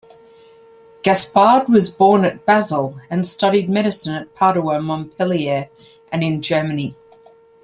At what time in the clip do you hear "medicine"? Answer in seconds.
3.69-4.15